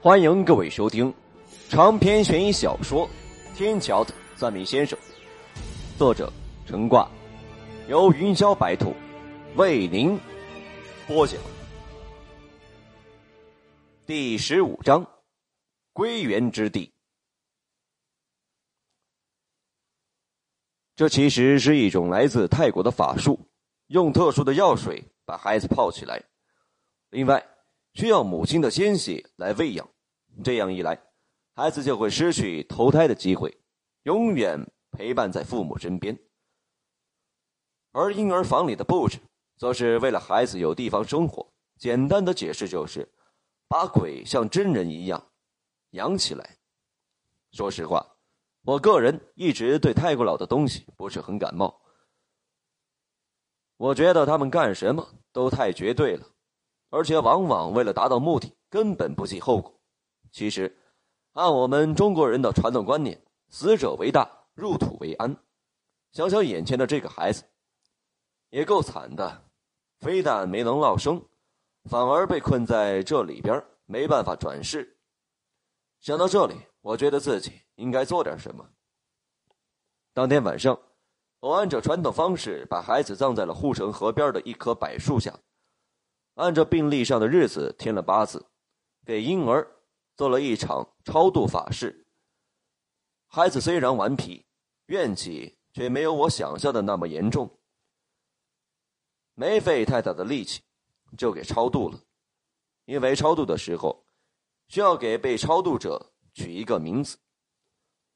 [0.00, 1.12] 欢迎各位收听
[1.68, 3.04] 长篇悬疑小说
[3.56, 4.96] 《天桥的算命先生》，
[5.98, 6.32] 作者
[6.64, 7.10] 陈挂，
[7.88, 8.94] 由云霄白兔
[9.56, 10.16] 为您
[11.08, 11.40] 播讲。
[14.06, 15.04] 第十五章：
[15.92, 16.92] 归元之地。
[20.94, 23.36] 这其实是一种来自泰国的法术，
[23.88, 26.22] 用特殊的药水把孩子泡起来，
[27.10, 27.44] 另外。
[27.98, 29.90] 需要母亲的鲜血来喂养，
[30.44, 31.02] 这样一来，
[31.56, 33.60] 孩子就会失去投胎的机会，
[34.04, 34.56] 永远
[34.92, 36.16] 陪伴在父母身边。
[37.90, 39.18] 而婴儿房里的布置，
[39.56, 41.52] 则是为了孩子有地方生活。
[41.76, 43.12] 简单的解释就是，
[43.66, 45.32] 把鬼像真人一样
[45.90, 46.56] 养起来。
[47.50, 48.14] 说实话，
[48.62, 51.82] 我个人一直对太古老的东西不是很感冒，
[53.76, 56.24] 我觉得他们干什么都太绝对了。
[56.90, 59.78] 而且往往为了达到目的，根本不计后果。
[60.30, 60.76] 其实，
[61.32, 65.36] 按我们中国人的传统观念，死者为大，入土为安。
[66.12, 67.44] 想想眼前的这个孩子，
[68.50, 69.44] 也够惨的，
[69.98, 71.22] 非但没能落生，
[71.84, 74.98] 反而被困在这里边，没办法转世。
[76.00, 78.66] 想到这里，我觉得自己应该做点什么。
[80.14, 80.78] 当天晚上，
[81.40, 85.38] 我按照传统方式，把孩子葬在了护城河边的一棵柏树下。
[86.38, 88.46] 按照病历上的日子添了八字，
[89.04, 89.68] 给婴儿
[90.14, 92.06] 做了一场超度法事。
[93.26, 94.46] 孩子虽然顽皮，
[94.86, 97.58] 怨气却没有我想象的那么严重。
[99.34, 100.62] 没费太大的力气，
[101.16, 102.00] 就给超度了。
[102.84, 104.06] 因为超度的时候，
[104.68, 107.18] 需要给被超度者取一个名字。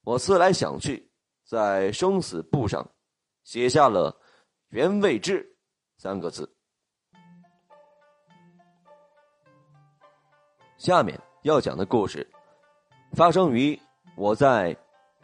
[0.03, 1.11] 我思来想去，
[1.45, 2.89] 在生死簿上
[3.43, 4.17] 写下了
[4.71, 5.59] “袁未志”
[5.99, 6.57] 三个字。
[10.83, 12.29] 下面要讲的故事，
[13.13, 13.81] 发生于
[14.17, 14.77] 我在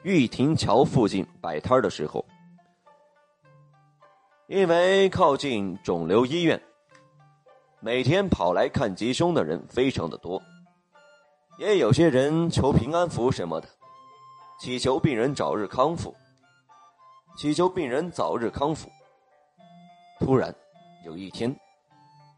[0.04, 2.24] 玉亭桥附近摆摊的时候。
[4.46, 6.62] 因为靠近肿瘤医院，
[7.80, 10.40] 每天跑来看吉凶的人非常的多，
[11.58, 13.68] 也有些人求平安符什么的，
[14.60, 16.14] 祈求病人早日康复，
[17.36, 18.88] 祈求病人早日康复。
[20.20, 20.54] 突然，
[21.04, 21.52] 有一天，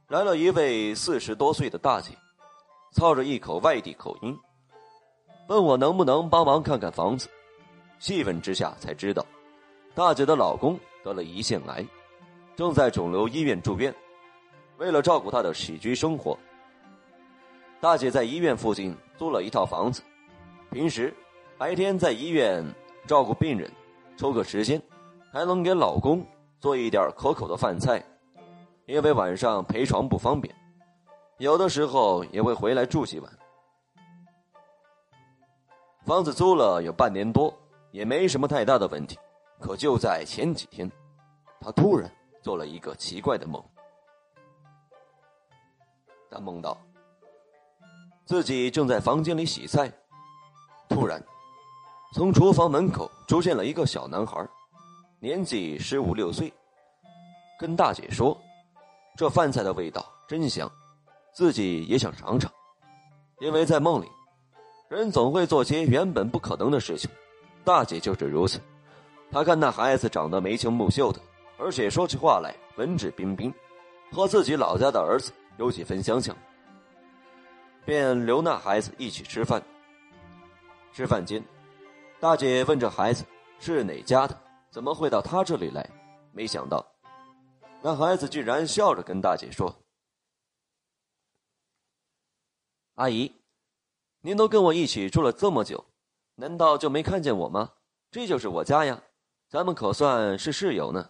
[0.08, 2.16] 来了一位四十多岁的大姐。
[2.92, 4.36] 操着一口外地口音，
[5.48, 7.28] 问我能不能帮忙看看房子。
[7.98, 9.24] 细问之下才知道，
[9.94, 11.86] 大姐的老公得了胰腺癌，
[12.56, 13.94] 正在肿瘤医院住院。
[14.78, 16.36] 为了照顾他的起居生活，
[17.80, 20.02] 大姐在医院附近租了一套房子。
[20.72, 21.14] 平时
[21.58, 22.64] 白天在医院
[23.06, 23.70] 照顾病人，
[24.16, 24.80] 抽个时间
[25.32, 26.26] 还能给老公
[26.58, 28.02] 做一点可口的饭菜，
[28.86, 30.52] 因为晚上陪床不方便。
[31.40, 33.38] 有的时候也会回来住几晚。
[36.04, 37.50] 房子租了有半年多，
[37.92, 39.18] 也没什么太大的问题。
[39.58, 40.90] 可就在前几天，
[41.58, 42.10] 他突然
[42.42, 43.62] 做了一个奇怪的梦。
[46.30, 46.76] 他梦到
[48.26, 49.90] 自己正在房间里洗菜，
[50.90, 51.22] 突然
[52.12, 54.46] 从厨房门口出现了一个小男孩，
[55.20, 56.52] 年纪十五六岁，
[57.58, 58.38] 跟大姐说
[59.16, 60.70] ：“这饭菜的味道真香。”
[61.32, 62.50] 自己也想尝尝，
[63.38, 64.06] 因为在梦里，
[64.88, 67.10] 人总会做些原本不可能的事情。
[67.64, 68.60] 大姐就是如此。
[69.30, 71.20] 她看那孩子长得眉清目秀的，
[71.56, 73.52] 而且说起话来文质彬彬，
[74.10, 76.36] 和自己老家的儿子有几分相像，
[77.84, 79.62] 便留那孩子一起吃饭。
[80.92, 81.42] 吃饭间，
[82.18, 83.24] 大姐问这孩子
[83.60, 84.36] 是哪家的，
[84.70, 85.88] 怎么会到他这里来？
[86.32, 86.84] 没想到，
[87.82, 89.72] 那孩子居然笑着跟大姐说。
[93.00, 93.32] 阿姨，
[94.20, 95.82] 您都跟我一起住了这么久，
[96.34, 97.72] 难道就没看见我吗？
[98.10, 99.02] 这就是我家呀，
[99.48, 101.08] 咱们可算是室友呢。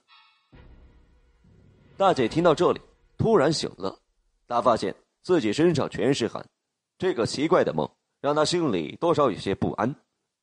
[1.97, 2.81] 大姐听到这里，
[3.19, 3.99] 突然醒了，
[4.47, 6.49] 她发现自己身上全是汗，
[6.97, 9.93] 这个奇怪的梦让她心里多少有些不安，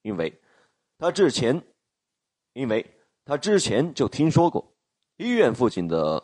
[0.02, 0.42] 因为
[0.98, 1.66] 她之前，
[2.52, 2.86] 因为
[3.24, 4.76] 她之前就听说过，
[5.16, 6.22] 医院附近的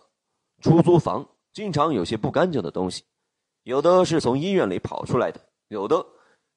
[0.61, 3.05] 出租房经常有些不干净的东西。
[3.63, 5.39] 有的是从医院里跑出来的，
[5.69, 6.05] 有的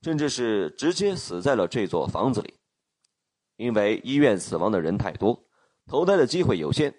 [0.03, 2.55] 甚至是直接死在了这座房子里。
[3.57, 5.43] 因为医院死亡的人太多，
[5.87, 6.93] 投胎的机会有限，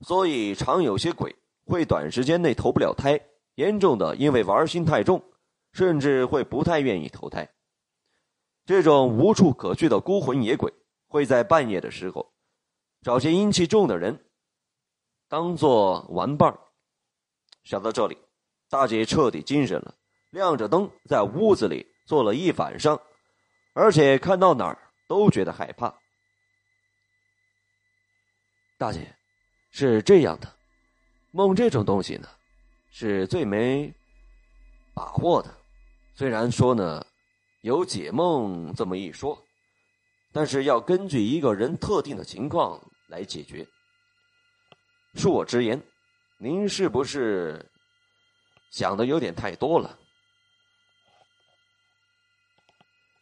[0.00, 1.36] 所以常有些鬼
[1.66, 3.20] 会短时间内投不了胎。
[3.56, 5.22] 严重的，因为玩心太重，
[5.72, 7.48] 甚至会不太愿意投胎。
[8.66, 10.72] 这种无处可去的孤魂野鬼，
[11.06, 12.32] 会在半夜的时候
[13.02, 14.24] 找些阴气重的人
[15.28, 16.58] 当做玩伴
[17.62, 18.18] 想到这里。
[18.68, 19.94] 大姐彻底精神了，
[20.30, 23.00] 亮着灯在屋子里坐了一晚上，
[23.72, 25.94] 而且看到哪儿都觉得害怕。
[28.76, 29.14] 大姐，
[29.70, 30.52] 是这样的，
[31.30, 32.28] 梦这种东西呢，
[32.90, 33.92] 是最没
[34.92, 35.54] 把握的。
[36.14, 37.04] 虽然说呢，
[37.62, 39.40] 有解梦这么一说，
[40.32, 43.66] 但是要根据一个人特定的情况来解决。
[45.14, 45.80] 恕我直言，
[46.38, 47.64] 您是不是
[48.74, 49.96] 想的有点太多了？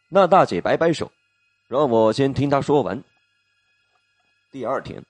[0.08, 1.12] 那大姐摆摆手，
[1.68, 3.04] 让我先听她说完。
[4.50, 5.04] 第二天，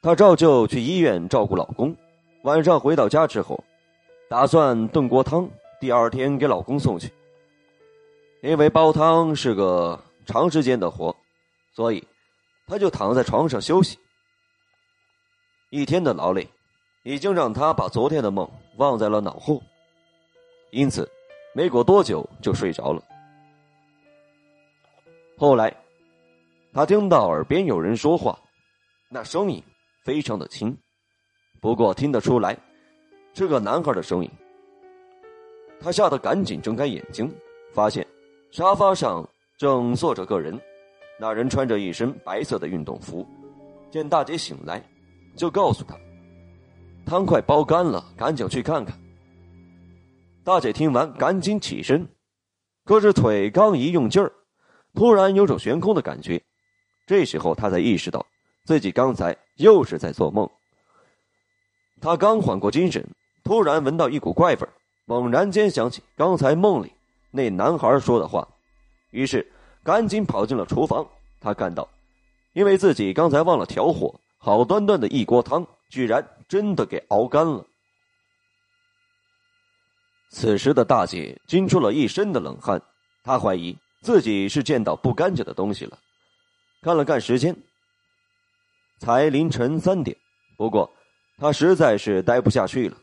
[0.00, 1.96] 她照旧去医院照顾老公。
[2.44, 3.64] 晚上回到家之后，
[4.30, 5.50] 打算炖锅汤，
[5.80, 7.12] 第二天给老公送去。
[8.42, 11.16] 因为煲汤是个长时间的活，
[11.74, 12.06] 所以
[12.68, 13.98] 她就躺在床上休息。
[15.70, 16.48] 一天的劳累，
[17.02, 19.62] 已经让她把昨天的梦忘在了脑后，
[20.70, 21.08] 因此
[21.52, 23.02] 没过多久就睡着了。
[25.36, 25.72] 后来，
[26.72, 28.38] 他听到耳边有人说话，
[29.08, 29.62] 那声音
[30.04, 30.76] 非常的轻，
[31.60, 32.56] 不过听得出来
[33.34, 34.30] 是个男孩的声音。
[35.80, 37.32] 他吓得赶紧睁开眼睛，
[37.72, 38.06] 发现
[38.50, 40.60] 沙发上正坐着个人，
[41.18, 43.26] 那人穿着一身白色的运动服。
[43.90, 44.82] 见大姐醒来，
[45.36, 45.96] 就告诉他
[47.08, 48.94] ：“汤快煲干了，赶紧去看看。”
[50.44, 52.06] 大姐听完，赶紧起身，
[52.84, 54.30] 可是腿刚一用劲儿。
[54.94, 56.42] 突然有种悬空的感觉，
[57.06, 58.24] 这时候她才意识到
[58.64, 60.48] 自己刚才又是在做梦。
[62.00, 63.06] 他刚缓过精神，
[63.42, 64.68] 突然闻到一股怪味
[65.06, 66.92] 猛然间想起刚才梦里
[67.30, 68.46] 那男孩说的话，
[69.10, 69.50] 于是
[69.82, 71.06] 赶紧跑进了厨房。
[71.40, 71.88] 他看到，
[72.52, 77.64] 因为自己刚才忘了调火，好端端的一锅汤居然真的给熬干了。
[80.30, 82.82] 此时的大姐惊出了一身的冷汗，
[83.22, 83.76] 她怀疑。
[84.00, 85.98] 自己是见到不干净的东西了，
[86.82, 87.54] 看了看时间，
[89.00, 90.16] 才凌晨三点。
[90.56, 90.88] 不过，
[91.36, 92.96] 他实在是待不下去了，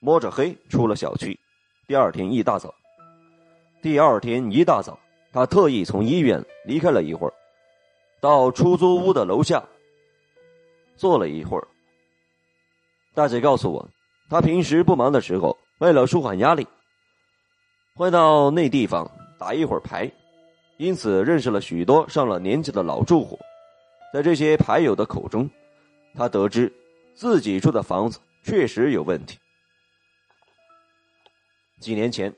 [0.00, 1.38] 摸着黑出了小区。
[1.86, 2.74] 第二天一大早，
[3.80, 4.98] 第二天一大早，
[5.32, 7.34] 他特意从医院离开了一会儿，
[8.20, 9.62] 到出租屋的楼下
[10.96, 11.68] 坐了一会儿。
[13.20, 13.86] 大姐告诉我，
[14.30, 16.66] 她平时不忙的时候，为了舒缓压力，
[17.94, 19.06] 会到那地方
[19.38, 20.10] 打一会儿牌。
[20.78, 23.38] 因此，认识了许多上了年纪的老住户，
[24.10, 25.50] 在这些牌友的口中，
[26.14, 26.72] 他得知
[27.14, 29.38] 自己住的房子确实有问题。
[31.78, 32.34] 几年前，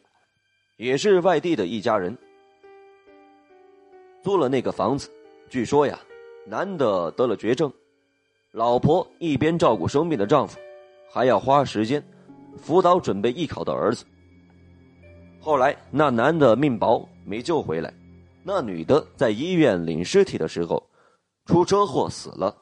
[0.78, 2.18] 也是外地的一家人
[4.24, 5.08] 租了那个房子。
[5.48, 5.96] 据说呀，
[6.44, 7.72] 男的得了绝症，
[8.50, 10.58] 老婆一边照顾生病的丈夫，
[11.12, 12.02] 还要花时间
[12.56, 14.06] 辅导准备艺考的儿子。
[15.38, 17.92] 后来，那男的命薄，没救回来。
[18.42, 20.82] 那女的在医院领尸体的时候，
[21.44, 22.56] 出车祸死了，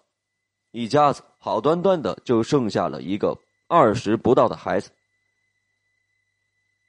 [0.72, 3.38] 一家子好端端的就剩下了一个
[3.68, 4.90] 二十不到的孩子。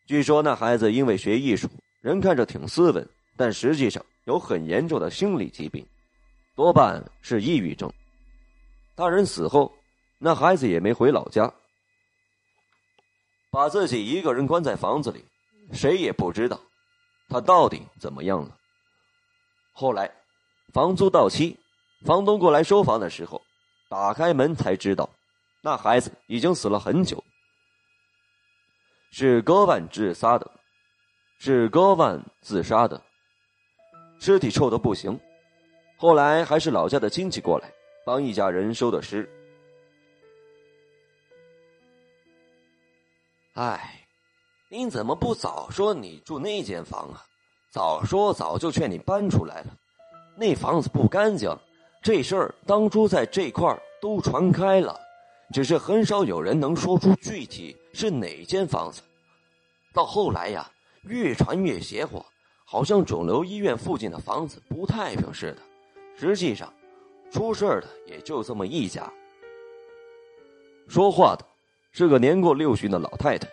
[0.07, 1.69] 据说那孩子因为学艺术，
[2.01, 5.85] 人看着挺斯文，但实际上有很严重的心理疾病，
[6.55, 7.91] 多半是抑郁症。
[8.95, 9.71] 大人死后，
[10.23, 11.51] 那孩子也没回老家，
[13.49, 15.25] 把自己一个人关在房子里，
[15.73, 16.59] 谁也不知道
[17.27, 18.55] 他到底怎么样了。
[19.73, 20.11] 后来，
[20.73, 21.57] 房租到期，
[22.05, 23.41] 房东过来收房的时候，
[23.89, 25.09] 打开门才知道，
[25.63, 27.23] 那孩子已经死了很久，
[29.11, 30.51] 是割腕自杀的，
[31.39, 33.01] 是割腕自杀的，
[34.19, 35.19] 尸体臭的不行。
[35.97, 37.73] 后来还是老家的亲戚过来
[38.05, 39.27] 帮一家人收的尸。
[43.53, 44.05] 哎，
[44.69, 47.25] 您怎么不早说你住那间房啊？
[47.69, 49.77] 早说早就劝你搬出来了，
[50.37, 51.53] 那房子不干净，
[52.01, 54.97] 这事儿当初在这块儿都传开了，
[55.53, 59.01] 只是很少有人能说出具体是哪间房子。
[59.93, 60.69] 到后来呀，
[61.03, 62.25] 越传越邪乎，
[62.65, 65.61] 好像肿瘤医院附近的房子不太平似的。
[66.17, 66.73] 实际上，
[67.31, 69.11] 出事的也就这么一家。
[70.87, 71.45] 说话的
[71.91, 73.47] 是个年过六旬的老太太，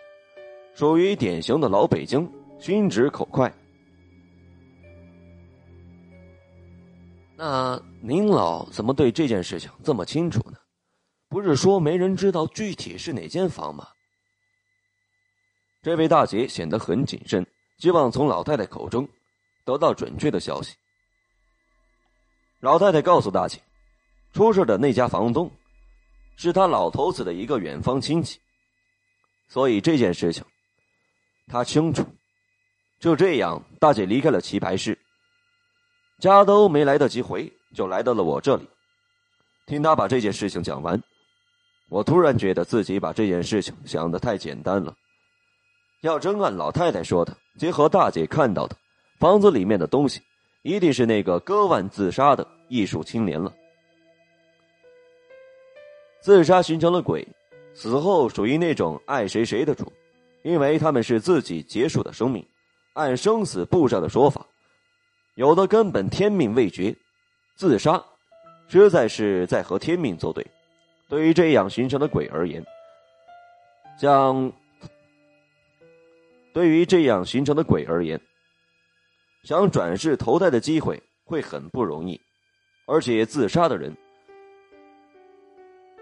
[0.73, 3.53] 属于典型的老北京，心直口快。
[7.35, 10.57] 那您老怎么对这件事情这么清楚呢？
[11.27, 13.87] 不是说没人知道具体是哪间房吗？
[15.81, 17.45] 这位大姐显得很谨慎，
[17.77, 19.07] 希望从老太太口中
[19.65, 20.75] 得到准确的消息。
[22.61, 23.61] 老太太告诉大姐，
[24.33, 25.49] 出事的那家房东
[26.41, 28.39] 是他老头子的一个远方亲戚，
[29.49, 30.41] 所以这件事情
[31.47, 32.05] 他清楚
[32.97, 34.97] 就这样，大姐离开了棋牌室，
[36.17, 38.65] 家都没来得及回，就来到了我这里。
[39.65, 41.01] 听他把这件事情讲完，
[41.89, 44.95] 我突然觉得自己把这件事情想的太简单了。
[46.01, 48.77] 要真按老太太说的，结合大姐看到的，
[49.19, 50.21] 房子里面的东西，
[50.61, 53.53] 一定是那个割腕自杀的艺术青年了。
[56.21, 57.27] 自杀形成了鬼，
[57.73, 59.91] 死后属于那种爱谁谁的主，
[60.43, 62.45] 因为他们是自己结束的生命。
[62.93, 64.45] 按生死簿上的说法，
[65.35, 66.93] 有的根本天命未绝，
[67.55, 68.03] 自杀，
[68.67, 70.45] 实在是在和天命作对。
[71.07, 72.63] 对于这样形成的鬼而言，
[73.97, 74.51] 像
[76.51, 78.19] 对于这样形成的鬼而言，
[79.43, 82.19] 想转世投胎的机会会很不容易，
[82.85, 83.95] 而且自杀的人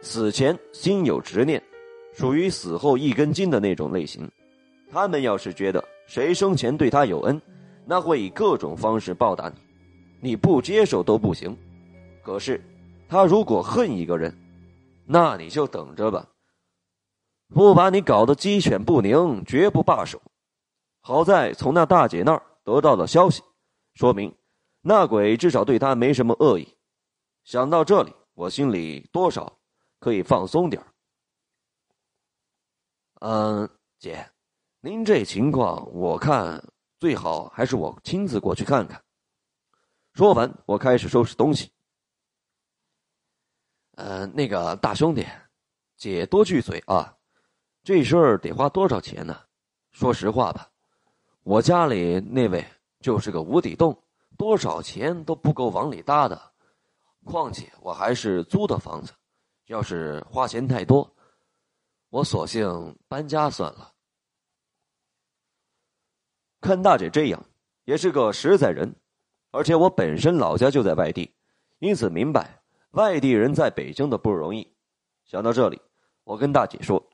[0.01, 1.61] 死前心有执念，
[2.13, 4.29] 属于死后一根筋的那种类型。
[4.91, 5.83] 他们要是觉得。
[6.07, 7.41] 谁生前对他有恩，
[7.85, 9.55] 那会以各种方式报答你，
[10.29, 11.53] 你不接受都不行。
[12.23, 12.63] 可是，
[13.09, 14.33] 他如果恨一个人，
[15.05, 16.25] 那你就等着吧，
[17.53, 20.21] 不把你搞得鸡犬不宁，绝不罢手。
[21.01, 23.43] 好在从那大姐那儿得到了消息，
[23.95, 24.33] 说明
[24.81, 26.65] 那鬼至少对他没什么恶意。
[27.43, 29.56] 想到这里，我心里多少
[29.99, 30.83] 可以放松点
[33.19, 34.29] 嗯，姐。
[34.79, 36.63] 您这情况，我看
[36.99, 39.03] 最好还是我亲自过去看看。
[40.13, 41.71] 说完，我开始收拾东西。
[43.95, 45.25] 呃，那个大兄弟，
[45.95, 47.17] 姐多句嘴啊，
[47.83, 49.45] 这事儿得花多少钱呢？
[49.91, 50.69] 说实话吧，
[51.41, 52.63] 我家里那位
[52.99, 54.03] 就是个无底洞，
[54.37, 56.53] 多少钱都不够往里搭的。
[57.25, 59.11] 况且我还是租的房子，
[59.67, 61.15] 要是花钱太多，
[62.09, 63.93] 我索性搬家算了。
[66.61, 67.45] 看大姐这样，
[67.83, 68.95] 也是个实在人，
[69.51, 71.33] 而且我本身老家就在外地，
[71.79, 74.73] 因此明白外地人在北京的不容易。
[75.25, 75.81] 想到这里，
[76.23, 77.05] 我跟大姐说：“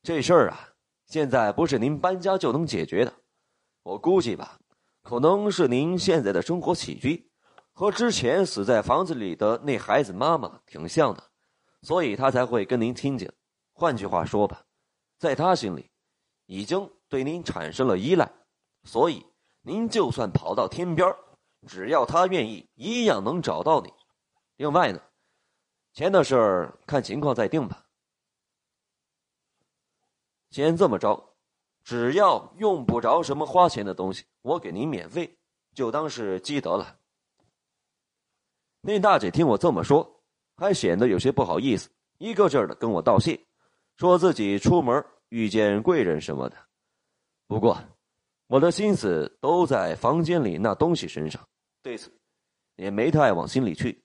[0.00, 0.68] 这事儿啊，
[1.06, 3.12] 现在不是您搬家就能解决的。
[3.82, 4.60] 我估计吧，
[5.02, 7.28] 可能是您现在的生活起居
[7.74, 11.22] 和之前死在房子里的那孩子妈妈挺像的，
[11.82, 13.30] 所以他才会跟您亲近。
[13.74, 14.64] 换句话说吧，
[15.18, 15.90] 在他心里。”
[16.46, 18.30] 已经对您产生了依赖，
[18.82, 19.24] 所以
[19.62, 21.10] 您就算跑到天边
[21.66, 23.90] 只要他愿意，一样能找到你。
[24.56, 25.00] 另外呢，
[25.94, 27.86] 钱的事儿看情况再定吧。
[30.50, 31.34] 先这么着，
[31.82, 35.38] 只要用不着什么花钱的东西，我给您免费，
[35.72, 36.98] 就当是积德了。
[38.86, 40.20] 那大姐听我这么说，
[40.56, 41.88] 还显得有些不好意思，
[42.18, 43.40] 一个劲儿的跟我道谢，
[43.96, 45.04] 说自己出门。
[45.30, 46.56] 遇见贵人什么的，
[47.48, 47.76] 不过
[48.46, 51.44] 我的心思都在房间里那东西身上，
[51.82, 52.12] 对此
[52.76, 54.04] 也没太往心里去。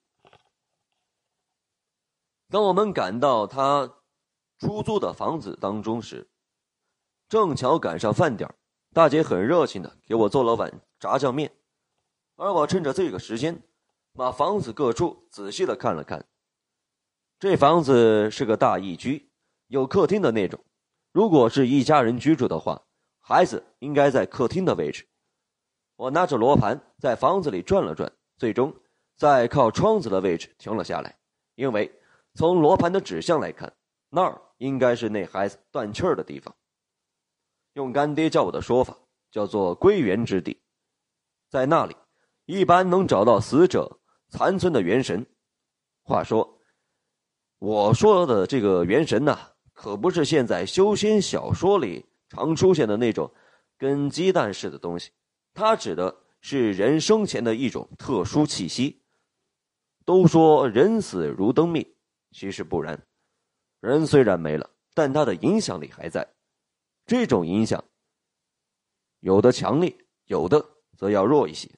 [2.49, 3.87] 当我们赶到他
[4.57, 6.27] 出租的房子当中时，
[7.27, 8.51] 正巧赶上饭点
[8.91, 11.53] 大姐很热情的给我做了碗炸酱面，
[12.37, 13.61] 而我趁着这个时间，
[14.13, 16.25] 把房子各处仔细的看了看。
[17.39, 19.31] 这房子是个大一居，
[19.67, 20.59] 有客厅的那种。
[21.11, 22.83] 如果是一家人居住的话，
[23.19, 25.07] 孩子应该在客厅的位置。
[25.95, 28.73] 我拿着罗盘在房子里转了转，最终
[29.15, 31.17] 在靠窗子的位置停了下来。
[31.55, 31.91] 因为
[32.35, 33.73] 从罗盘的指向来看，
[34.09, 36.55] 那儿应该是那孩子断气儿的地方。
[37.73, 38.97] 用干爹叫我的说法，
[39.31, 40.61] 叫做归元之地，
[41.49, 41.95] 在那里
[42.45, 43.98] 一般能找到死者
[44.29, 45.25] 残存的元神。
[46.03, 46.61] 话说，
[47.59, 49.37] 我说的这个元神呢？
[49.73, 53.31] 可不是现在修仙小说里常出现的那种
[53.77, 55.11] 跟鸡蛋似的东西，
[55.53, 59.01] 它指的是人生前的一种特殊气息。
[60.03, 61.85] 都说人死如灯灭，
[62.31, 63.01] 其实不然，
[63.79, 66.27] 人虽然没了，但他的影响力还在。
[67.05, 67.83] 这种影响，
[69.19, 69.95] 有的强烈，
[70.25, 70.63] 有的
[70.97, 71.69] 则要弱一些。